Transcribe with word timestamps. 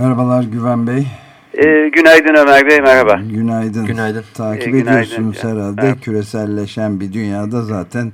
Merhabalar 0.00 0.42
Güven 0.42 0.86
Bey. 0.86 1.06
Ee, 1.54 1.88
günaydın 1.88 2.34
Ömer 2.34 2.66
Bey, 2.66 2.80
merhaba. 2.80 3.20
Günaydın. 3.30 3.86
Günaydın. 3.86 4.24
Takip 4.34 4.68
Ee, 4.68 4.70
günaydın. 4.70 4.90
ediyorsunuz 4.90 5.44
herhalde. 5.44 5.80
Evet. 5.84 6.00
Küreselleşen 6.00 7.00
bir 7.00 7.12
dünyada 7.12 7.62
zaten 7.62 8.12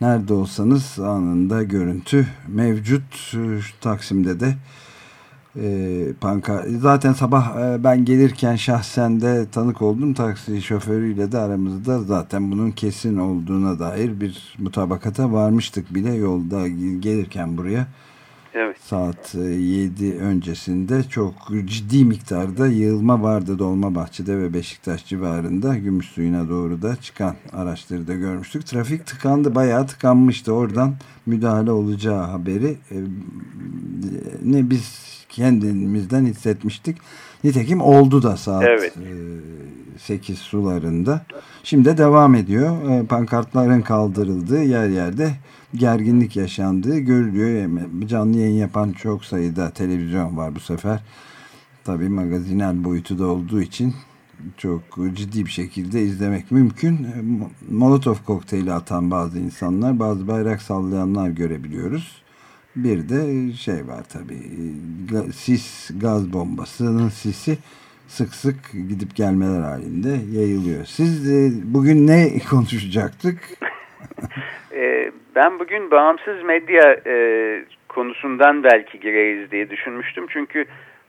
nerede 0.00 0.34
olsanız 0.34 0.98
anında 0.98 1.62
görüntü 1.62 2.26
mevcut. 2.48 3.02
Şu 3.14 3.60
Taksim'de 3.80 4.40
de 4.40 4.54
e, 5.56 5.68
panka 6.20 6.64
zaten 6.80 7.12
sabah 7.12 7.56
e, 7.60 7.84
ben 7.84 8.04
gelirken 8.04 8.56
şahsen 8.56 9.20
de 9.20 9.46
tanık 9.52 9.82
oldum 9.82 10.14
taksi 10.14 10.62
şoförüyle 10.62 11.32
de 11.32 11.38
aramızda 11.38 11.98
zaten 11.98 12.50
bunun 12.52 12.70
kesin 12.70 13.16
olduğuna 13.16 13.78
dair 13.78 14.20
bir 14.20 14.54
mutabakata 14.58 15.32
varmıştık 15.32 15.94
bile 15.94 16.14
yolda 16.14 16.68
gelirken 17.00 17.56
buraya 17.56 17.86
Evet. 18.54 18.76
saat 18.80 19.34
7 19.34 20.14
öncesinde 20.14 21.02
çok 21.02 21.34
ciddi 21.64 22.04
miktarda 22.04 22.66
yığılma 22.66 23.22
vardı 23.22 23.58
Dolmabahçe'de 23.58 24.38
ve 24.38 24.54
Beşiktaş 24.54 25.06
civarında 25.06 25.76
Gümüşsuyu'na 25.76 26.48
doğru 26.48 26.82
da 26.82 26.96
çıkan 26.96 27.36
araçları 27.52 28.06
da 28.06 28.14
görmüştük. 28.14 28.66
Trafik 28.66 29.06
tıkandı 29.06 29.54
bayağı 29.54 29.86
tıkanmıştı 29.86 30.52
oradan 30.52 30.94
müdahale 31.26 31.70
olacağı 31.70 32.22
haberi 32.22 32.76
e, 32.90 32.96
ne 34.44 34.70
biz 34.70 35.00
kendimizden 35.28 36.26
hissetmiştik. 36.26 36.96
Nitekim 37.44 37.80
oldu 37.80 38.22
da 38.22 38.36
saat 38.36 38.62
Evet. 38.62 38.94
8 39.98 40.38
sularında. 40.38 41.24
Şimdi 41.64 41.98
devam 41.98 42.34
ediyor. 42.34 42.90
E, 42.90 43.06
Pankartların 43.06 43.80
kaldırıldığı 43.80 44.62
yer 44.62 44.88
yerde 44.88 45.30
gerginlik 45.74 46.36
yaşandığı 46.36 46.98
görülüyor. 46.98 47.48
E, 48.04 48.06
Canlı 48.08 48.38
yayın 48.38 48.54
yapan 48.58 48.92
çok 48.92 49.24
sayıda 49.24 49.70
televizyon 49.70 50.36
var 50.36 50.54
bu 50.54 50.60
sefer. 50.60 51.00
Tabii 51.84 52.08
magazinel 52.08 52.84
boyutu 52.84 53.18
da 53.18 53.26
olduğu 53.26 53.62
için 53.62 53.94
çok 54.56 54.82
ciddi 55.14 55.44
bir 55.46 55.50
şekilde 55.50 56.02
izlemek 56.02 56.50
mümkün. 56.50 56.94
E, 57.04 57.08
Mo- 57.20 57.48
Molotov 57.70 58.14
kokteyli 58.26 58.72
atan 58.72 59.10
bazı 59.10 59.38
insanlar, 59.38 59.98
bazı 59.98 60.28
bayrak 60.28 60.62
sallayanlar 60.62 61.28
görebiliyoruz. 61.30 62.22
Bir 62.76 63.08
de 63.08 63.52
şey 63.52 63.86
var 63.88 64.04
tabii, 64.08 64.42
e, 65.28 65.32
sis 65.32 65.90
gaz 66.00 66.32
bombasının 66.32 67.08
sisi 67.08 67.58
sık 68.08 68.34
sık 68.34 68.72
gidip 68.72 69.16
gelmeler 69.16 69.60
halinde 69.60 70.20
yayılıyor. 70.32 70.84
Siz 70.86 71.30
e, 71.30 71.52
bugün 71.64 72.06
ne 72.06 72.38
konuşacaktık? 72.50 73.38
Ee, 74.72 75.10
ben 75.40 75.58
bugün 75.58 75.90
bağımsız 75.90 76.42
medya 76.42 76.96
e, 77.06 77.14
konusundan 77.88 78.64
belki 78.64 79.00
gireriz 79.00 79.50
diye 79.50 79.70
düşünmüştüm. 79.70 80.26
Çünkü 80.28 80.64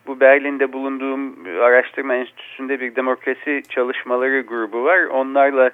bu 0.07 0.19
Berlin'de 0.19 0.73
bulunduğum 0.73 1.35
araştırma 1.61 2.15
enstitüsünde 2.15 2.79
bir 2.79 2.95
demokrasi 2.95 3.61
çalışmaları 3.69 4.41
grubu 4.41 4.83
var. 4.83 5.03
Onlarla 5.03 5.71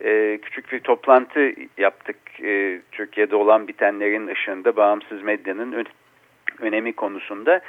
e, 0.00 0.38
küçük 0.42 0.72
bir 0.72 0.80
toplantı 0.80 1.52
yaptık. 1.78 2.16
E, 2.42 2.80
Türkiye'de 2.92 3.36
olan 3.36 3.68
bitenlerin 3.68 4.26
ışığında 4.26 4.76
bağımsız 4.76 5.22
medyanın 5.22 5.72
ön- 5.72 5.86
önemi 6.60 6.92
konusunda. 6.92 7.60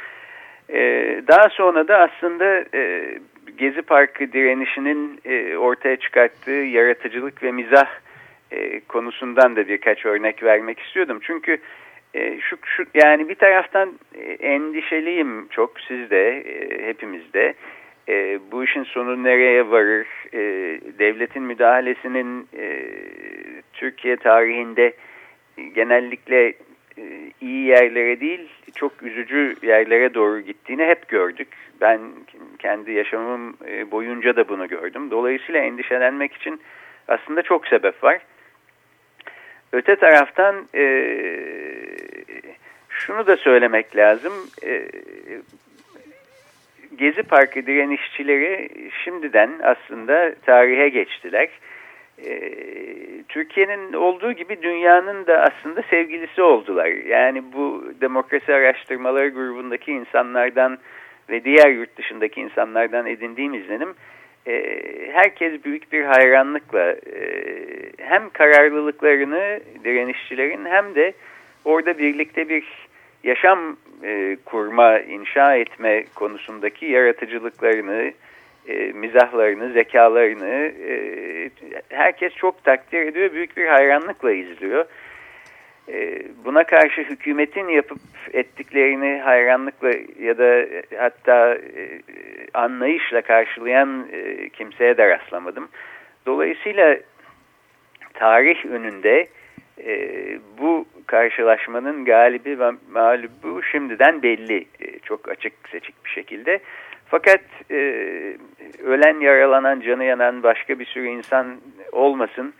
Ee, 0.70 1.22
daha 1.28 1.50
sonra 1.50 1.88
da 1.88 1.98
aslında 1.98 2.64
e, 2.74 3.14
Gezi 3.58 3.82
Parkı 3.82 4.34
direnişinin 4.34 5.22
e, 5.26 5.58
ortaya 5.58 5.96
çıkarttığı 5.96 6.52
yaratıcılık 6.52 7.44
ve 7.44 7.52
mizah 7.52 7.88
e, 8.52 8.80
konusundan 8.80 9.56
da 9.56 9.68
birkaç 9.68 10.06
örnek 10.06 10.44
vermek 10.44 10.80
istiyordum. 10.80 11.20
Çünkü 11.22 11.58
e, 12.14 12.40
şu, 12.42 12.58
şu 12.66 12.86
yani 12.94 13.30
bir 13.30 13.36
taraftan 13.36 13.94
e, 14.16 14.32
endişeliyim 14.32 15.48
çok 15.48 15.80
sizde, 15.80 16.38
e, 16.38 16.88
hepimizde. 16.88 17.54
E, 18.10 18.40
bu 18.52 18.64
işin 18.64 18.84
sonu 18.84 19.24
nereye 19.24 19.70
varır? 19.70 20.08
E, 20.34 20.40
devletin 21.00 21.44
müdahalesinin 21.44 22.48
e, 22.58 22.86
Türkiye 23.74 24.16
tarihinde 24.18 24.94
genellikle 25.76 26.48
e, 26.98 27.04
iyi 27.42 27.66
yerlere 27.66 28.20
değil 28.20 28.50
çok 28.76 29.04
üzücü 29.04 29.56
yerlere 29.62 30.14
doğru 30.14 30.40
gittiğini 30.40 30.86
hep 30.86 31.08
gördük. 31.08 31.48
Ben 31.82 32.00
kendi 32.60 32.92
yaşamım 32.92 33.58
e, 33.68 33.92
boyunca 33.92 34.36
da 34.36 34.50
bunu 34.50 34.68
gördüm. 34.68 35.12
Dolayısıyla 35.12 35.62
endişelenmek 35.62 36.34
için 36.34 36.62
aslında 37.08 37.42
çok 37.42 37.68
sebep 37.68 38.04
var. 38.04 38.20
Öte 39.74 39.96
taraftan 39.96 40.68
e, 40.76 40.84
şunu 42.90 43.28
da 43.28 43.38
söylemek 43.38 43.96
lazım. 43.96 44.34
E, 44.64 44.86
Gezi 46.98 47.24
Parkı 47.24 47.66
direnişçileri 47.66 48.70
şimdiden 49.04 49.52
aslında 49.64 50.36
tarihe 50.46 50.90
geçtiler. 50.90 51.50
Ee, 52.26 52.52
Türkiye'nin 53.30 53.94
olduğu 53.94 54.32
gibi 54.32 54.62
dünyanın 54.62 55.28
da 55.28 55.42
aslında 55.42 55.82
sevgilisi 55.90 56.42
oldular. 56.42 56.86
Yani 56.88 57.44
bu 57.54 57.94
demokrasi 58.02 58.54
araştırmaları 58.54 59.30
grubundaki 59.30 59.92
insanlardan 59.92 60.78
ve 61.30 61.44
diğer 61.44 61.70
yurt 61.70 61.98
dışındaki 61.98 62.42
insanlardan 62.42 63.06
edindiğim 63.06 63.54
izlenim 63.54 63.94
e, 64.48 64.84
herkes 65.14 65.66
büyük 65.66 65.92
bir 65.92 66.04
hayranlıkla 66.04 66.92
e, 66.92 67.26
hem 67.98 68.30
kararlılıklarını 68.30 69.60
direnişçilerin 69.84 70.66
hem 70.66 70.96
de 70.96 71.14
orada 71.66 71.98
birlikte 71.98 72.50
bir 72.50 72.64
yaşam 73.24 73.78
e, 74.04 74.38
kurma, 74.46 75.00
inşa 75.00 75.56
etme 75.56 76.06
konusundaki 76.16 76.86
yaratıcılıklarını, 76.86 78.12
e, 78.68 78.76
mizahlarını, 78.76 79.74
zekalarını 79.74 80.72
e, 80.88 81.50
herkes 81.90 82.34
çok 82.34 82.64
takdir 82.64 83.00
ediyor, 83.02 83.34
büyük 83.34 83.58
bir 83.58 83.68
hayranlıkla 83.68 84.32
izliyor. 84.32 84.86
E, 85.94 86.24
buna 86.46 86.64
karşı 86.64 87.02
hükümetin 87.02 87.68
yapıp 87.68 88.00
ettiklerini 88.34 89.22
hayranlıkla 89.22 89.92
ya 90.20 90.38
da 90.38 90.66
hatta 90.98 91.56
e, 91.56 92.02
anlayışla 92.54 93.22
karşılayan 93.22 94.08
e, 94.12 94.50
kimseye 94.50 94.98
de 94.98 95.10
rastlamadım. 95.10 95.70
Dolayısıyla 96.26 96.98
tarih 98.14 98.66
önünde 98.66 99.28
e, 99.86 99.98
bu 100.58 100.86
karşılaşmanın 101.06 102.06
galibi 102.06 102.60
ve 102.60 102.72
mağlubu 102.92 103.64
şimdiden 103.64 104.24
belli. 104.24 104.66
E, 104.82 105.00
çok 105.00 105.30
açık 105.30 105.54
seçik 105.72 106.06
bir 106.06 106.10
şekilde. 106.10 106.60
Fakat 107.06 107.42
e, 107.72 107.76
ölen, 108.84 109.20
yaralanan, 109.20 109.80
canı 109.82 110.04
yanan 110.04 110.44
başka 110.44 110.80
bir 110.80 110.86
sürü 110.86 111.08
insan 111.08 111.58
olmasın, 111.92 112.54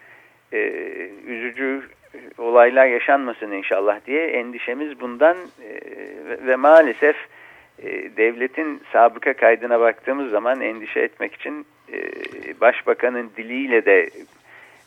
e, 0.54 0.60
üzücü 1.28 1.82
olaylar 2.38 2.86
yaşanmasın 2.86 3.52
inşallah 3.52 4.06
diye 4.06 4.28
endişemiz 4.28 5.00
bundan 5.00 5.38
e, 5.38 5.80
ve, 6.48 6.56
maalesef 6.56 7.16
e, 7.84 8.18
devletin 8.18 8.82
sabıka 8.92 9.34
kaydına 9.34 9.80
baktığımız 9.80 10.32
zaman 10.32 10.62
endişe 10.62 11.00
etmek 11.00 11.34
için 11.36 11.66
e, 11.94 12.00
başbakanın 12.62 13.30
diliyle 13.38 13.86
de 13.86 14.10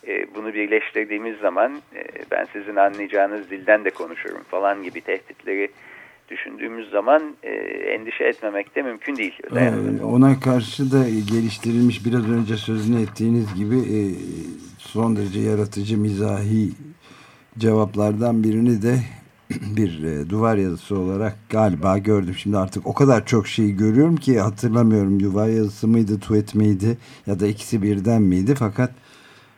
e, 0.07 0.35
bunu 0.35 0.53
birleştirdiğimiz 0.53 1.37
zaman 1.37 1.81
e, 1.95 2.03
ben 2.31 2.47
sizin 2.53 2.75
anlayacağınız 2.75 3.49
dilden 3.49 3.85
de 3.85 3.89
konuşurum 3.89 4.43
falan 4.43 4.83
gibi 4.83 5.01
tehditleri 5.01 5.69
düşündüğümüz 6.29 6.89
zaman 6.89 7.35
e, 7.43 7.49
endişe 7.93 8.23
etmemek 8.23 8.75
de 8.75 8.81
mümkün 8.81 9.15
değil. 9.15 9.39
Ee, 9.55 10.03
ona 10.03 10.39
karşı 10.39 10.91
da 10.91 11.03
geliştirilmiş 11.31 12.05
biraz 12.05 12.31
önce 12.31 12.57
sözünü 12.57 13.01
ettiğiniz 13.01 13.55
gibi 13.55 13.75
e, 13.75 13.99
son 14.87 15.15
derece 15.15 15.39
yaratıcı 15.39 15.97
mizahi 15.97 16.71
cevaplardan 17.57 18.43
birini 18.43 18.81
de 18.81 18.99
bir 19.51 20.03
e, 20.03 20.29
duvar 20.29 20.57
yazısı 20.57 20.99
olarak 20.99 21.37
galiba 21.49 21.97
gördüm. 21.97 22.35
Şimdi 22.37 22.57
artık 22.57 22.87
o 22.87 22.93
kadar 22.93 23.25
çok 23.25 23.47
şey 23.47 23.71
görüyorum 23.71 24.15
ki 24.15 24.39
hatırlamıyorum 24.39 25.19
duvar 25.19 25.47
yazısı 25.47 25.87
mıydı, 25.87 26.19
tweet 26.19 26.55
miydi 26.55 26.97
ya 27.27 27.39
da 27.39 27.47
ikisi 27.47 27.81
birden 27.81 28.21
miydi 28.21 28.55
fakat 28.55 28.91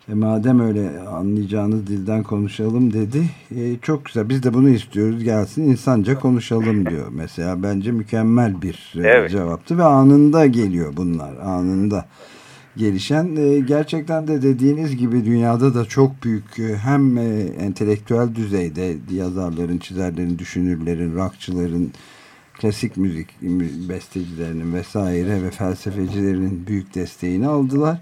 E 0.10 0.14
madem 0.14 0.60
öyle 0.60 1.00
anlayacağınız 1.00 1.88
dilden 1.88 2.24
konuşalım 2.24 2.94
dedi. 2.94 3.30
E, 3.56 3.78
çok 3.82 4.06
güzel. 4.06 4.30
Biz 4.30 4.44
de 4.44 4.54
bunu 4.54 4.70
istiyoruz. 4.70 5.24
Gelsin 5.24 5.64
insanca 5.64 6.20
konuşalım 6.20 6.86
diyor. 6.86 7.08
Mesela 7.12 7.64
bence 7.64 7.92
mükemmel 7.92 8.62
bir 8.62 8.94
e, 8.96 9.08
evet. 9.08 9.32
cevaptı 9.32 9.78
ve 9.78 9.84
anında 9.84 10.46
geliyor 10.46 10.94
bunlar. 10.98 11.38
Anında 11.38 12.06
gelişen. 12.78 13.36
E, 13.36 13.60
gerçekten 13.60 14.28
de 14.28 14.42
dediğiniz 14.42 14.98
gibi 14.98 15.26
dünyada 15.26 15.76
da 15.76 15.86
çok 15.86 16.24
büyük 16.24 16.60
e, 16.60 16.78
hem 16.78 17.18
e, 17.18 17.24
entelektüel 17.60 18.36
düzeyde 18.36 18.96
yazarların, 19.12 19.78
çizerlerin, 19.78 20.40
düşünürlerin, 20.40 21.16
rockçıların, 21.16 21.92
klasik 22.54 22.98
müzik 22.98 23.42
bestecilerinin 23.90 24.74
vesaire 24.74 25.44
ve 25.44 25.52
felsefecilerin 25.52 26.68
büyük 26.68 26.96
desteğini 26.96 27.48
aldılar. 27.48 28.02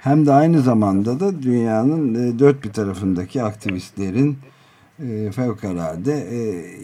Hem 0.00 0.26
de 0.26 0.32
aynı 0.32 0.62
zamanda 0.62 1.20
da 1.20 1.42
dünyanın 1.42 2.38
dört 2.38 2.64
bir 2.64 2.72
tarafındaki 2.72 3.42
aktivistlerin 3.42 4.38
e, 5.02 5.30
fevkalade 5.32 6.26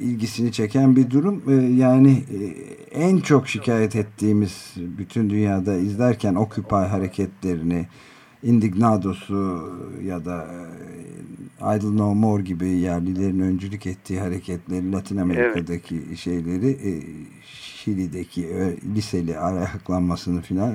ilgisini 0.01 0.53
çeken 0.53 0.97
bir 0.97 1.11
durum. 1.11 1.43
Yani 1.79 2.25
en 2.93 3.19
çok 3.19 3.49
şikayet 3.49 3.97
ettiğimiz 3.97 4.73
bütün 4.77 5.31
dünyada 5.31 5.75
izlerken 5.75 6.35
Occupy 6.35 6.75
hareketlerini, 6.75 7.87
Indignados'u 8.43 9.73
ya 10.05 10.25
da 10.25 10.47
Idle 11.61 11.97
No 11.97 12.15
More 12.15 12.43
gibi 12.43 12.69
yerlilerin 12.69 13.41
öncülük 13.41 13.87
ettiği 13.87 14.21
hareketleri, 14.21 14.93
Latin 14.93 15.17
Amerika'daki 15.17 16.03
evet. 16.09 16.19
şeyleri, 16.19 16.71
e, 16.71 16.93
Şili'deki 17.85 18.47
e, 18.47 18.77
liseli 18.95 19.39
ayaklanmasını 19.39 20.43
filan 20.43 20.75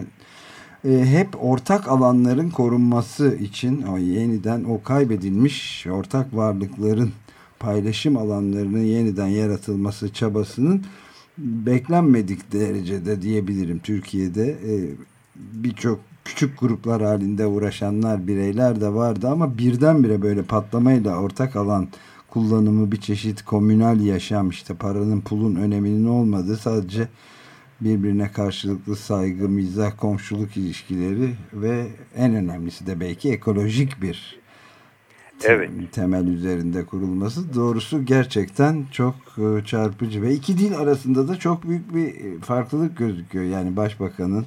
e, 0.86 1.06
hep 1.06 1.44
ortak 1.44 1.88
alanların 1.88 2.50
korunması 2.50 3.36
için 3.36 3.82
o 3.82 3.98
yeniden 3.98 4.64
o 4.64 4.84
kaybedilmiş 4.84 5.88
ortak 5.88 6.36
varlıkların 6.36 7.12
paylaşım 7.60 8.18
alanlarının 8.18 8.84
yeniden 8.84 9.28
yaratılması 9.28 10.14
çabasının 10.14 10.86
beklenmedik 11.38 12.54
derecede 12.54 13.22
diyebilirim. 13.22 13.80
Türkiye'de 13.80 14.50
e, 14.50 14.74
birçok 15.36 16.00
küçük 16.26 16.60
gruplar 16.60 17.02
halinde 17.02 17.46
uğraşanlar, 17.46 18.28
bireyler 18.28 18.82
de 18.82 18.94
vardı 18.94 19.30
ama 19.30 19.58
birdenbire 19.58 20.22
böyle 20.22 20.44
patlamayla 20.44 21.18
ortak 21.18 21.56
alan 21.56 21.88
kullanımı 22.30 22.92
bir 22.92 23.02
çeşit 23.02 23.42
komünal 23.42 24.02
yaşam 24.02 24.50
işte 24.50 24.74
paranın 24.74 25.22
pulun 25.22 25.56
öneminin 25.56 26.06
olmadığı 26.06 26.58
sadece 26.58 27.08
birbirine 27.82 28.32
karşılıklı 28.32 28.96
saygı, 28.96 29.50
mizah, 29.50 29.92
komşuluk 29.98 30.58
ilişkileri 30.58 31.36
ve 31.54 31.88
en 32.16 32.36
önemlisi 32.36 32.88
de 32.88 33.00
belki 33.00 33.32
ekolojik 33.32 34.02
bir 34.02 34.45
evet. 35.44 35.72
temel 35.92 36.28
üzerinde 36.28 36.86
kurulması 36.86 37.54
doğrusu 37.54 38.06
gerçekten 38.06 38.86
çok 38.92 39.16
e, 39.38 39.66
çarpıcı 39.66 40.22
ve 40.22 40.34
iki 40.34 40.58
dil 40.58 40.78
arasında 40.78 41.28
da 41.28 41.36
çok 41.36 41.68
büyük 41.68 41.96
bir 41.96 42.08
e, 42.08 42.40
farklılık 42.40 42.98
gözüküyor. 42.98 43.46
Yani 43.46 43.76
başbakanın 43.76 44.46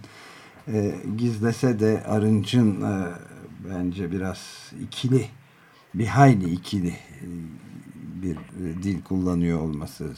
e, 0.73 0.95
gizlese 1.17 1.81
de 1.81 2.05
Arınç'ın 2.09 2.83
e, 2.83 3.07
bence 3.71 4.13
biraz 4.13 4.73
ikili 4.83 5.27
bir 5.95 6.07
hayli 6.07 6.51
ikili 6.51 6.89
e, 6.89 7.27
bir 8.23 8.37
e, 8.37 8.83
dil 8.83 9.03
kullanıyor 9.03 9.61
olması 9.61 10.13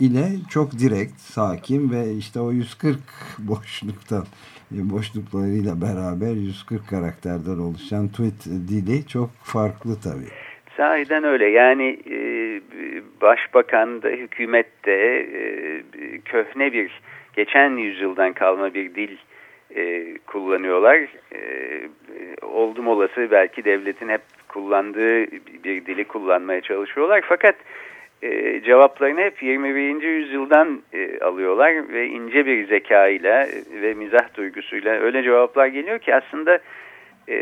ile 0.00 0.36
çok 0.48 0.78
direkt, 0.78 1.20
sakin 1.20 1.90
ve 1.90 2.14
işte 2.16 2.40
o 2.40 2.52
140 2.52 2.98
boşluktan 3.38 4.26
boşluklarıyla 4.70 5.80
beraber 5.80 6.34
140 6.34 6.88
karakterden 6.90 7.58
oluşan 7.58 8.08
tweet 8.08 8.44
dili 8.68 9.06
çok 9.06 9.30
farklı 9.42 10.00
tabii. 10.00 10.30
Sahiden 10.76 11.24
öyle. 11.24 11.46
Yani 11.50 11.98
e, 12.10 12.16
başbakan 13.20 14.02
da 14.02 14.08
hükümet 14.08 14.84
de 14.86 15.20
e, 15.20 15.82
köhne 16.24 16.72
bir 16.72 17.00
geçen 17.36 17.76
yüzyıldan 17.76 18.32
kalma 18.32 18.74
bir 18.74 18.94
dil 18.94 19.16
e, 19.76 20.14
kullanıyorlar. 20.26 20.96
E, 21.34 21.40
oldum 22.42 22.88
olası 22.88 23.28
belki 23.30 23.64
devletin 23.64 24.08
hep 24.08 24.22
kullandığı 24.48 25.26
bir 25.64 25.86
dili 25.86 26.04
kullanmaya 26.04 26.60
çalışıyorlar. 26.60 27.24
Fakat 27.28 27.56
cevaplarını 28.64 29.20
hep 29.20 29.42
21. 29.42 30.02
yüzyıldan 30.02 30.82
e, 30.92 31.18
alıyorlar 31.18 31.88
ve 31.88 32.06
ince 32.06 32.46
bir 32.46 32.68
zekayla 32.68 33.48
ve 33.82 33.94
mizah 33.94 34.34
duygusuyla 34.34 35.00
öyle 35.00 35.22
cevaplar 35.22 35.66
geliyor 35.66 35.98
ki 35.98 36.14
aslında 36.14 36.58
e, 37.28 37.36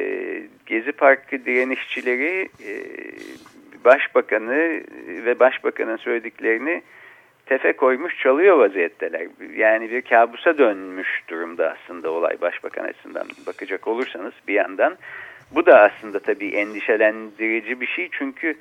Gezi 0.66 0.92
Parkı 0.92 1.44
direnişçileri 1.44 2.48
e, 2.66 2.74
başbakanı 3.84 4.82
ve 5.06 5.38
başbakanın 5.40 5.96
söylediklerini 5.96 6.82
tefe 7.46 7.72
koymuş 7.72 8.18
çalıyor 8.18 8.58
vaziyetteler. 8.58 9.26
Yani 9.56 9.90
bir 9.90 10.02
kabusa 10.02 10.58
dönmüş 10.58 11.22
durumda 11.28 11.76
aslında 11.76 12.10
olay 12.10 12.40
başbakan 12.40 12.84
açısından 12.84 13.26
bakacak 13.46 13.88
olursanız 13.88 14.32
bir 14.48 14.54
yandan. 14.54 14.96
Bu 15.54 15.66
da 15.66 15.80
aslında 15.80 16.18
tabii 16.18 16.48
endişelendirici 16.48 17.80
bir 17.80 17.86
şey 17.86 18.08
çünkü 18.12 18.54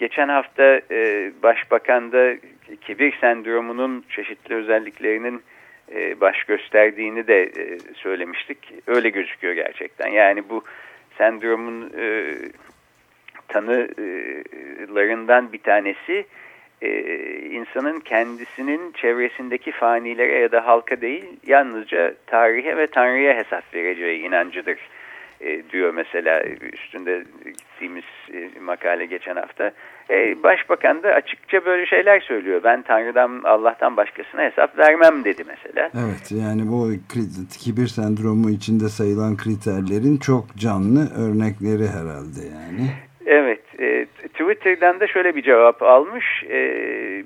geçen 0.00 0.28
hafta 0.28 0.80
e, 0.90 1.30
başbakanda 1.42 2.36
kibir 2.80 3.16
sendromunun 3.20 4.04
çeşitli 4.10 4.54
özelliklerinin 4.54 5.42
e, 5.94 6.20
baş 6.20 6.44
gösterdiğini 6.44 7.26
de 7.26 7.42
e, 7.42 7.78
söylemiştik. 7.94 8.74
Öyle 8.86 9.08
gözüküyor 9.08 9.54
gerçekten. 9.54 10.08
Yani 10.08 10.48
bu 10.48 10.64
sendromun 11.18 11.92
e, 11.98 12.34
tanılarından 13.48 15.52
bir 15.52 15.58
tanesi 15.58 16.26
e, 16.82 16.90
insanın 17.50 18.00
kendisinin 18.00 18.92
çevresindeki 18.92 19.72
fanilere 19.72 20.38
ya 20.38 20.52
da 20.52 20.66
halka 20.66 21.00
değil 21.00 21.24
yalnızca 21.46 22.14
tarihe 22.26 22.76
ve 22.76 22.86
tanrıya 22.86 23.36
hesap 23.36 23.74
vereceği 23.74 24.20
inancıdır 24.20 24.78
e, 25.40 25.62
diyor 25.72 25.94
mesela 25.94 26.42
üstünde 26.72 27.24
gittiğimiz 27.44 28.04
e, 28.34 28.60
makale 28.60 29.06
geçen 29.06 29.36
hafta. 29.36 29.70
E, 30.10 30.42
Başbakan 30.42 31.02
da 31.02 31.08
açıkça 31.08 31.64
böyle 31.64 31.86
şeyler 31.86 32.20
söylüyor. 32.20 32.60
Ben 32.64 32.82
Tanrı'dan 32.82 33.40
Allah'tan 33.44 33.96
başkasına 33.96 34.42
hesap 34.42 34.78
vermem 34.78 35.24
dedi 35.24 35.44
mesela. 35.46 35.90
Evet 35.94 36.32
yani 36.32 36.62
bu 36.66 36.90
kibir 37.64 37.86
sendromu 37.86 38.50
içinde 38.50 38.88
sayılan 38.88 39.36
kriterlerin 39.36 40.16
çok 40.16 40.56
canlı 40.56 41.00
örnekleri 41.00 41.86
herhalde 41.88 42.40
yani. 42.54 42.90
Evet 43.26 43.80
e, 43.80 44.06
Twitter'dan 44.06 45.00
da 45.00 45.06
şöyle 45.06 45.36
bir 45.36 45.42
cevap 45.42 45.82
almış. 45.82 46.44
E, 46.44 46.58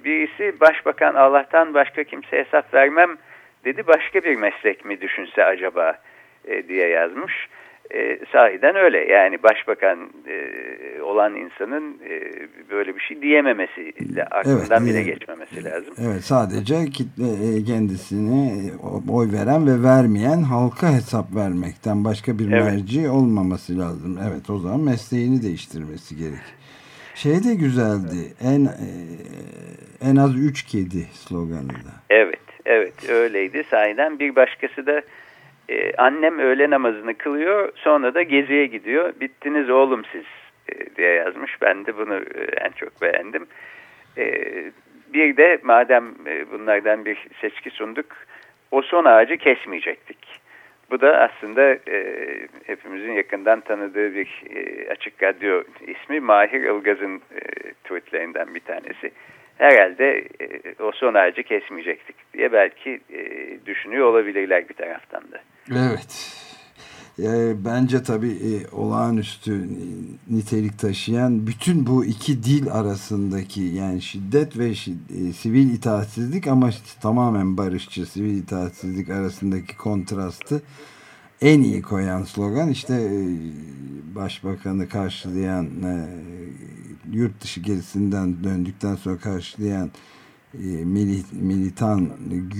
birisi 0.04 0.60
başbakan 0.60 1.14
Allah'tan 1.14 1.74
başka 1.74 2.04
kimse 2.04 2.38
hesap 2.38 2.74
vermem 2.74 3.16
dedi 3.64 3.86
başka 3.86 4.24
bir 4.24 4.36
meslek 4.36 4.84
mi 4.84 5.00
düşünse 5.00 5.44
acaba 5.44 5.98
e, 6.44 6.68
diye 6.68 6.88
yazmış 6.88 7.48
e, 7.94 8.18
sahiden 8.32 8.76
öyle. 8.76 8.98
Yani 8.98 9.42
başbakan 9.42 9.98
e, 10.26 11.02
olan 11.02 11.36
insanın 11.36 11.98
e, 12.10 12.20
böyle 12.70 12.96
bir 12.96 13.00
şey 13.00 13.22
diyememesi, 13.22 13.92
aklından 14.30 14.82
evet, 14.82 14.94
bile 14.94 14.98
e, 14.98 15.02
geçmemesi 15.02 15.64
lazım. 15.64 15.94
Evet, 15.98 16.24
sadece 16.24 16.74
kitle 16.84 17.24
e, 17.24 17.64
kendisine 17.64 18.70
oy 19.10 19.32
veren 19.32 19.66
ve 19.66 19.82
vermeyen 19.82 20.42
halka 20.42 20.86
hesap 20.86 21.36
vermekten 21.36 22.04
başka 22.04 22.38
bir 22.38 22.52
evet. 22.52 22.64
merci 22.64 23.08
olmaması 23.08 23.78
lazım. 23.78 24.18
Evet, 24.30 24.50
o 24.50 24.58
zaman 24.58 24.80
mesleğini 24.80 25.42
değiştirmesi 25.42 26.16
gerek. 26.16 26.64
Şey 27.14 27.44
de 27.44 27.54
güzeldi. 27.54 28.34
En 28.40 28.64
e, 28.64 28.90
en 30.10 30.16
az 30.16 30.36
üç 30.36 30.62
kedi 30.62 31.02
sloganı 31.12 31.68
da. 31.68 31.94
Evet, 32.10 32.40
evet 32.64 33.10
öyleydi. 33.10 33.64
Sahiden 33.70 34.18
bir 34.18 34.36
başkası 34.36 34.86
da 34.86 35.02
ee, 35.68 35.92
annem 35.96 36.38
öğle 36.38 36.70
namazını 36.70 37.14
kılıyor 37.14 37.72
sonra 37.76 38.14
da 38.14 38.22
geziye 38.22 38.66
gidiyor. 38.66 39.12
Bittiniz 39.20 39.70
oğlum 39.70 40.02
siz 40.12 40.24
e, 40.68 40.96
diye 40.96 41.12
yazmış. 41.12 41.62
Ben 41.62 41.86
de 41.86 41.96
bunu 41.96 42.14
e, 42.14 42.42
en 42.60 42.70
çok 42.70 43.02
beğendim. 43.02 43.46
E, 44.18 44.24
bir 45.14 45.36
de 45.36 45.58
madem 45.62 46.14
e, 46.26 46.50
bunlardan 46.50 47.04
bir 47.04 47.26
seçki 47.40 47.70
sunduk 47.70 48.06
o 48.70 48.82
son 48.82 49.04
ağacı 49.04 49.36
kesmeyecektik. 49.36 50.18
Bu 50.90 51.00
da 51.00 51.20
aslında 51.20 51.78
e, 51.88 52.26
hepimizin 52.66 53.12
yakından 53.12 53.60
tanıdığı 53.60 54.14
bir 54.14 54.42
e, 54.50 54.90
açık 54.90 55.22
radyo 55.22 55.62
ismi 55.86 56.20
Mahir 56.20 56.60
Ilgaz'ın 56.60 57.16
e, 57.16 57.40
tweetlerinden 57.84 58.54
bir 58.54 58.60
tanesi 58.60 59.10
herhalde 59.58 60.28
e, 60.40 60.82
o 60.82 60.92
son 60.92 61.14
ağacı 61.14 61.42
kesmeyecektik 61.42 62.16
diye 62.34 62.52
belki 62.52 63.00
e, 63.10 63.20
düşünüyor 63.66 64.06
olabilirler 64.06 64.68
bir 64.68 64.74
taraftan 64.74 65.22
da. 65.32 65.40
Evet. 65.70 66.40
E, 67.18 67.64
bence 67.64 68.02
tabii 68.02 68.36
olağanüstü 68.72 69.68
nitelik 70.30 70.78
taşıyan 70.78 71.46
bütün 71.46 71.86
bu 71.86 72.04
iki 72.04 72.44
dil 72.44 72.72
arasındaki 72.72 73.60
yani 73.60 74.02
şiddet 74.02 74.58
ve 74.58 74.74
şiddet, 74.74 75.36
sivil 75.36 75.74
itaatsizlik 75.74 76.46
ama 76.46 76.70
tamamen 77.02 77.56
barışçı 77.56 78.06
sivil 78.06 78.38
itaatsizlik 78.38 79.10
arasındaki 79.10 79.76
kontrastı 79.76 80.62
en 81.40 81.60
iyi 81.60 81.82
koyan 81.82 82.22
slogan 82.22 82.68
işte 82.68 82.94
e, 82.94 83.20
başbakanı 84.14 84.88
karşılayan 84.88 85.66
e, 85.82 86.08
yurt 87.12 87.40
dışı 87.40 87.60
gezisinden 87.60 88.44
döndükten 88.44 88.94
sonra 88.94 89.18
karşılayan 89.18 89.90
e, 90.54 90.66
militan 91.32 92.10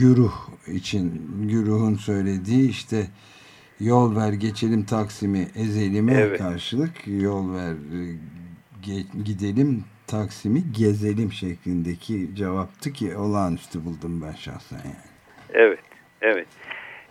güruh 0.00 0.35
için 0.66 1.31
güruhun 1.49 1.95
söylediği 1.95 2.71
işte 2.71 3.07
yol 3.81 4.16
ver 4.16 4.33
geçelim 4.33 4.85
Taksim'i 4.85 5.49
ezelime 5.54 6.12
evet. 6.12 6.38
karşılık 6.38 6.93
yol 7.07 7.54
ver 7.54 7.75
gidelim 9.25 9.85
Taksim'i 10.07 10.73
gezelim 10.73 11.33
şeklindeki 11.33 12.31
cevaptı 12.35 12.93
ki 12.93 13.16
olağanüstü 13.16 13.85
buldum 13.85 14.23
ben 14.23 14.33
şahsen 14.33 14.76
yani. 14.76 14.95
Evet, 15.52 15.81
evet. 16.21 16.47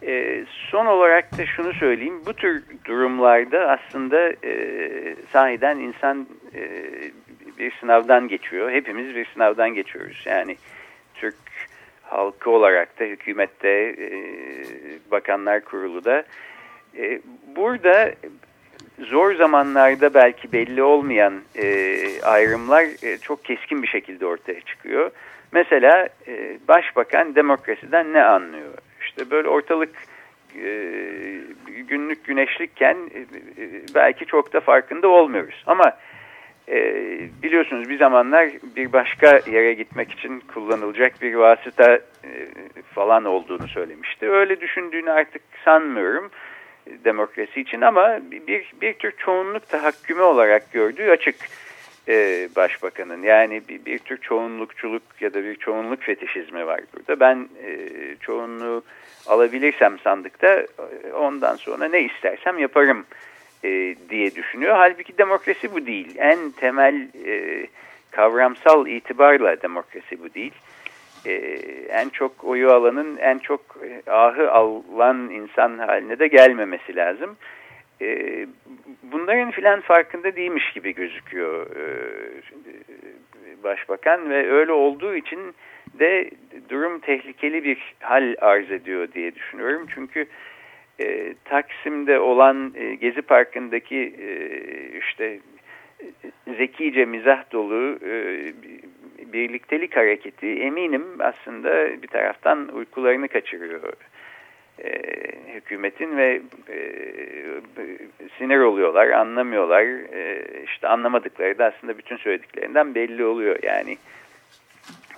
E, 0.08 0.46
son 0.72 0.86
olarak 0.86 1.38
da 1.38 1.46
şunu 1.46 1.74
söyleyeyim. 1.74 2.22
Bu 2.26 2.34
tür 2.34 2.64
durumlarda 2.86 3.60
aslında 3.72 4.34
e, 4.44 5.16
sahiden 5.32 5.80
insan 5.80 6.28
e, 6.56 6.82
bir 7.60 7.72
sınavdan 7.80 8.28
geçiyor. 8.28 8.72
Hepimiz 8.72 9.16
bir 9.16 9.26
sınavdan 9.26 9.74
geçiyoruz. 9.74 10.24
Yani 10.26 10.58
Türk 11.14 11.36
halkı 12.02 12.50
olarak 12.50 13.00
da 13.00 13.04
hükümette, 13.04 13.70
e, 13.70 14.10
bakanlar 15.12 15.62
kurulu 15.62 16.06
da. 16.06 16.24
E, 16.98 17.20
burada 17.56 18.12
zor 19.00 19.36
zamanlarda 19.36 20.14
belki 20.14 20.52
belli 20.52 20.84
olmayan 20.84 21.42
e, 21.56 21.98
ayrımlar 22.22 22.84
e, 23.04 23.18
çok 23.18 23.46
keskin 23.46 23.84
bir 23.84 23.88
şekilde 23.88 24.26
ortaya 24.26 24.62
çıkıyor. 24.62 25.12
Mesela 25.52 26.10
e, 26.28 26.58
başbakan 26.68 27.36
demokrasiden 27.36 28.14
ne 28.14 28.24
anlıyor? 28.24 28.74
İşte 29.18 29.32
böyle 29.32 29.48
ortalık 29.48 29.96
e, 30.56 30.70
günlük 31.88 32.26
güneşlikken 32.26 32.98
e, 33.14 33.20
e, 33.20 33.26
belki 33.96 34.26
çok 34.26 34.54
da 34.54 34.60
farkında 34.60 35.08
olmuyoruz. 35.08 35.64
Ama 35.68 35.98
biliyorsunuz 37.44 37.90
bir 37.90 37.98
zamanlar 37.98 38.50
bir 38.76 38.94
başka 38.94 39.40
yere 39.52 39.74
gitmek 39.74 40.12
için 40.12 40.40
kullanılacak 40.40 41.22
bir 41.22 41.36
vasıta 41.36 42.00
falan 42.94 43.26
olduğunu 43.26 43.68
söylemişti. 43.68 44.30
Öyle 44.30 44.62
düşündüğünü 44.62 45.12
artık 45.12 45.42
sanmıyorum 45.66 46.32
demokrasi 47.06 47.62
için 47.62 47.82
ama 47.82 48.20
bir, 48.32 48.72
bir 48.82 48.94
tür 48.94 49.12
çoğunluk 49.18 49.70
tahakkümü 49.70 50.22
olarak 50.22 50.72
gördüğü 50.72 51.12
açık 51.12 51.36
e, 52.08 52.50
başbakanın. 52.56 53.24
Yani 53.24 53.62
bir, 53.70 53.86
bir 53.86 54.00
tür 54.00 54.18
çoğunlukçuluk 54.18 55.04
ya 55.20 55.34
da 55.34 55.44
bir 55.44 55.56
çoğunluk 55.56 56.02
fetişizmi 56.02 56.68
var 56.68 56.82
burada. 56.94 57.20
Ben 57.20 57.50
e, 57.66 57.90
çoğunluğu 58.20 58.84
alabilirsem 59.28 60.00
sandıkta 60.00 60.48
e, 60.48 60.68
ondan 61.14 61.56
sonra 61.56 61.88
ne 61.88 62.02
istersem 62.02 62.60
yaparım 62.60 63.06
e, 63.64 63.96
diye 64.10 64.36
düşünüyor. 64.36 64.76
Halbuki 64.76 65.18
demokrasi 65.18 65.74
bu 65.74 65.86
değil. 65.86 66.16
En 66.18 66.52
temel 66.52 67.08
e, 67.26 67.68
kavramsal 68.12 68.88
itibarla 68.88 69.62
demokrasi 69.62 70.24
bu 70.24 70.34
değil 70.34 70.54
e, 71.26 71.32
en 71.90 72.10
çok 72.10 72.44
oyu 72.44 72.72
alanın 72.72 73.18
en 73.18 73.40
çok 73.40 73.62
ahı 74.08 74.52
alan 74.52 75.30
insan 75.30 75.78
haline 75.78 76.20
de 76.20 76.28
gelmemesi 76.28 76.96
lazım. 76.96 77.38
E, 78.02 78.48
bunların 79.04 79.52
filan 79.52 79.82
farkında 79.82 80.36
değilmiş 80.36 80.74
gibi 80.74 80.94
gözüküyor 80.94 81.76
e, 81.76 81.84
başbakan 83.64 84.30
ve 84.30 84.52
öyle 84.52 84.72
olduğu 84.72 85.16
için 85.16 85.40
de 86.00 86.30
durum 86.70 87.00
tehlikeli 87.00 87.64
bir 87.64 87.96
hal 88.00 88.36
arz 88.42 88.72
ediyor 88.72 89.08
diye 89.14 89.36
düşünüyorum. 89.36 89.88
Çünkü 89.96 90.26
e, 91.00 91.34
Taksim'de 91.46 92.20
olan 92.20 92.74
e, 92.76 92.96
Gezi 92.96 93.22
Parkı'ndaki 93.22 94.16
e, 94.20 94.38
işte 94.98 95.40
zekice 96.58 97.06
mizah 97.06 97.52
dolu 97.52 98.00
e, 98.06 98.46
birliktelik 99.34 99.96
hareketi 99.96 100.48
eminim 100.48 101.06
aslında 101.20 102.02
bir 102.02 102.08
taraftan 102.08 102.68
uykularını 102.68 103.28
kaçırıyor 103.28 103.94
e, 104.84 105.02
hükümetin 105.54 106.18
ve 106.18 106.42
e, 106.70 106.92
sinir 108.38 108.60
oluyorlar, 108.60 109.10
anlamıyorlar. 109.10 109.84
E, 110.14 110.44
işte 110.66 110.88
anlamadıkları 110.88 111.58
da 111.58 111.66
aslında 111.66 111.98
bütün 111.98 112.18
söylediklerinden 112.18 112.96
belli 112.96 113.26
oluyor. 113.26 113.60
Yani 113.64 113.98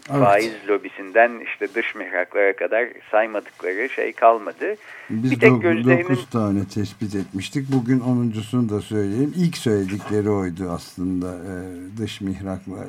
Evet. 0.10 0.20
Faiz 0.20 0.54
lobisinden 0.70 1.32
işte 1.46 1.74
dış 1.76 1.96
mihraklara 1.96 2.56
kadar 2.56 2.88
saymadıkları 3.12 3.90
şey 3.90 4.14
kalmadı. 4.14 4.76
Biz 5.10 5.32
bir 5.32 5.40
tek 5.40 5.62
gözlerinin... 5.62 6.04
9 6.04 6.30
tane 6.30 6.68
tespit 6.68 7.16
etmiştik. 7.16 7.72
Bugün 7.72 8.00
onuncusunu 8.00 8.70
da 8.70 8.82
söyleyeyim. 8.82 9.34
İlk 9.38 9.58
söyledikleri 9.58 10.30
oydu 10.30 10.70
aslında 10.70 11.28
ee, 11.28 11.98
dış 11.98 12.22
mihraklar, 12.22 12.88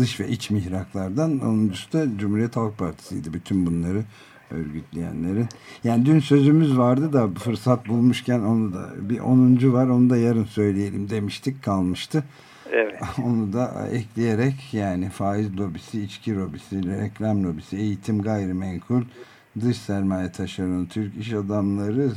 dış 0.00 0.20
ve 0.20 0.28
iç 0.28 0.50
mihraklardan. 0.50 1.38
Onuncusu 1.38 1.92
da 1.92 2.18
Cumhuriyet 2.18 2.56
Halk 2.56 2.78
Partisi'ydi. 2.78 3.32
Bütün 3.32 3.66
bunları 3.66 4.02
örgütleyenlerin. 4.50 5.46
Yani 5.84 6.06
dün 6.06 6.18
sözümüz 6.18 6.78
vardı 6.78 7.12
da 7.12 7.28
fırsat 7.28 7.88
bulmuşken 7.88 8.40
onu 8.40 8.72
da 8.74 8.90
bir 8.96 9.18
onuncu 9.18 9.72
var 9.72 9.86
onu 9.86 10.10
da 10.10 10.16
yarın 10.16 10.44
söyleyelim 10.44 11.10
demiştik 11.10 11.62
kalmıştı. 11.62 12.24
Evet. 12.72 13.02
Onu 13.24 13.52
da 13.52 13.88
ekleyerek 13.92 14.54
yani 14.72 15.08
faiz 15.08 15.58
lobisi, 15.58 16.02
içki 16.02 16.36
lobisi, 16.36 16.86
reklam 16.86 17.44
lobisi, 17.44 17.76
eğitim 17.76 18.22
gayrimenkul, 18.22 19.02
dış 19.60 19.76
sermaye 19.76 20.32
taşeronu, 20.32 20.88
Türk 20.88 21.16
iş 21.16 21.32
adamları, 21.32 22.12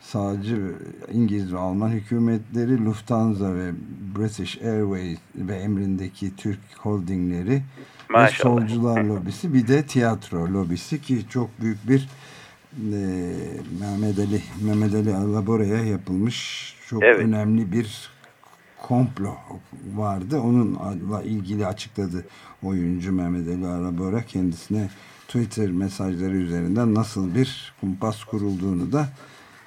sağcı 0.00 0.74
İngiliz 1.12 1.52
ve 1.52 1.58
Alman 1.58 1.88
hükümetleri, 1.88 2.84
Lufthansa 2.84 3.54
ve 3.54 3.72
British 4.16 4.62
Airways 4.62 5.18
ve 5.36 5.54
emrindeki 5.54 6.36
Türk 6.36 6.60
holdingleri 6.78 7.62
Maşallah. 8.10 8.60
solcular 8.60 9.04
lobisi 9.04 9.54
bir 9.54 9.68
de 9.68 9.86
tiyatro 9.86 10.52
lobisi 10.54 11.02
ki 11.02 11.28
çok 11.28 11.60
büyük 11.60 11.88
bir 11.88 12.08
e, 12.76 13.00
Mehmet 13.80 14.18
Ali 14.18 14.42
Mehmet 14.60 14.94
Ali 14.94 15.14
Alabora'ya 15.14 15.84
yapılmış 15.84 16.74
çok 16.86 17.02
evet. 17.02 17.20
önemli 17.20 17.72
bir 17.72 18.10
komplo 18.82 19.34
vardı. 19.94 20.40
Onunla 20.40 21.22
ilgili 21.22 21.66
açıkladı 21.66 22.26
oyuncu 22.62 23.12
Mehmet 23.12 23.48
Ali 23.48 23.66
Arabora 23.66 24.22
kendisine 24.22 24.88
Twitter 25.28 25.70
mesajları 25.70 26.36
üzerinden 26.36 26.94
nasıl 26.94 27.34
bir 27.34 27.74
kumpas 27.80 28.24
kurulduğunu 28.24 28.92
da 28.92 29.08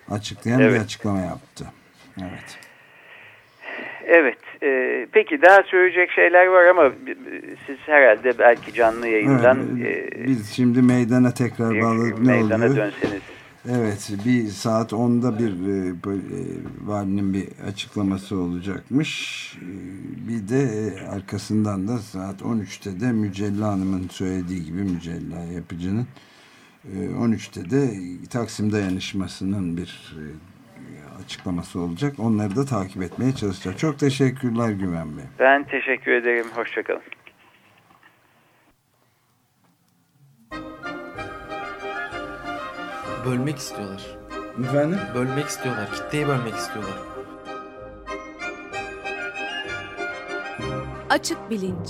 açıklayan 0.10 0.62
evet. 0.62 0.74
bir 0.74 0.80
açıklama 0.86 1.20
yaptı. 1.20 1.66
Evet. 2.22 2.60
Evet. 4.06 4.38
E, 4.64 5.08
peki 5.12 5.42
daha 5.42 5.64
söyleyecek 5.64 6.12
şeyler 6.12 6.46
var 6.46 6.66
ama 6.66 6.92
siz 7.68 7.78
herhalde 7.86 8.40
belki 8.40 8.74
canlı 8.74 9.08
yayından... 9.08 9.60
Evet, 9.82 10.14
e, 10.18 10.28
biz 10.28 10.52
şimdi 10.52 10.82
meydana 10.82 11.34
tekrar 11.34 11.82
bağladık. 11.82 12.20
Ne 12.20 12.32
meydana 12.32 12.66
oluyor? 12.66 12.76
dönseniz 12.76 13.22
Evet 13.70 14.12
bir 14.26 14.48
saat 14.48 14.92
10'da 14.92 15.40
bir 15.40 15.52
e, 15.52 15.90
e, 15.90 16.20
valinin 16.86 17.34
bir 17.34 17.48
açıklaması 17.68 18.38
olacakmış. 18.38 19.54
E, 19.62 19.68
bir 20.28 20.50
de 20.50 20.62
e, 20.62 21.08
arkasından 21.08 21.88
da 21.88 21.98
saat 21.98 22.42
13'te 22.42 23.00
de 23.00 23.12
Mücella 23.12 23.68
Hanım'ın 23.68 24.08
söylediği 24.08 24.66
gibi 24.66 24.82
Mücella 24.82 25.44
yapıcının 25.56 26.08
e, 26.86 26.98
13'te 26.98 27.70
de 27.70 27.90
Taksim 28.30 28.72
dayanışmasının 28.72 29.78
bir 29.78 30.16
açıklaması 31.24 31.80
olacak. 31.80 32.14
Onları 32.20 32.56
da 32.56 32.66
takip 32.66 33.04
etmeye 33.04 33.36
çalışacağız. 33.36 33.78
Çok 33.78 34.00
teşekkürler 34.00 34.70
Güven 34.70 35.18
Bey. 35.18 35.26
Ben 35.40 35.64
teşekkür 35.64 36.12
ederim. 36.12 36.46
Hoşçakalın. 36.56 37.02
Bölmek 43.26 43.58
istiyorlar. 43.58 44.02
Efendim? 44.64 45.00
Bölmek 45.16 45.46
istiyorlar. 45.46 45.92
Kitleyi 45.94 46.28
bölmek 46.28 46.54
istiyorlar. 46.56 46.98
Açık 51.10 51.50
bilinç. 51.50 51.90